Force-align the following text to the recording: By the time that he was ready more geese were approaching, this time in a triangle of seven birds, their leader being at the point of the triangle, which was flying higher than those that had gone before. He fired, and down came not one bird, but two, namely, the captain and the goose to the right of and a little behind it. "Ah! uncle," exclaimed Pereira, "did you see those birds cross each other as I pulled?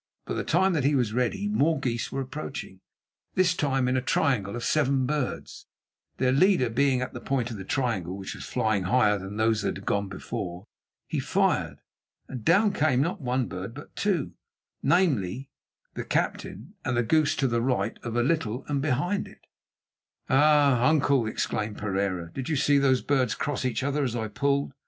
By 0.25 0.33
the 0.33 0.43
time 0.43 0.73
that 0.73 0.83
he 0.83 0.95
was 0.95 1.13
ready 1.13 1.47
more 1.47 1.79
geese 1.79 2.11
were 2.11 2.21
approaching, 2.21 2.79
this 3.35 3.53
time 3.53 3.87
in 3.87 3.95
a 3.95 4.01
triangle 4.01 4.55
of 4.55 4.63
seven 4.65 5.05
birds, 5.05 5.67
their 6.17 6.31
leader 6.31 6.71
being 6.71 7.01
at 7.01 7.13
the 7.13 7.21
point 7.21 7.51
of 7.51 7.57
the 7.57 7.63
triangle, 7.63 8.17
which 8.17 8.33
was 8.33 8.43
flying 8.43 8.85
higher 8.85 9.19
than 9.19 9.37
those 9.37 9.61
that 9.61 9.75
had 9.77 9.85
gone 9.85 10.09
before. 10.09 10.63
He 11.07 11.19
fired, 11.19 11.81
and 12.27 12.43
down 12.43 12.73
came 12.73 12.99
not 13.03 13.21
one 13.21 13.45
bird, 13.45 13.75
but 13.75 13.95
two, 13.95 14.31
namely, 14.81 15.51
the 15.93 16.03
captain 16.03 16.73
and 16.83 16.97
the 16.97 17.03
goose 17.03 17.35
to 17.35 17.47
the 17.47 17.61
right 17.61 17.99
of 18.01 18.15
and 18.15 18.25
a 18.25 18.27
little 18.27 18.61
behind 18.63 19.27
it. 19.27 19.45
"Ah! 20.31 20.83
uncle," 20.87 21.27
exclaimed 21.27 21.77
Pereira, 21.77 22.31
"did 22.33 22.49
you 22.49 22.55
see 22.55 22.79
those 22.79 23.03
birds 23.03 23.35
cross 23.35 23.63
each 23.63 23.83
other 23.83 24.03
as 24.03 24.15
I 24.15 24.29
pulled? 24.29 24.73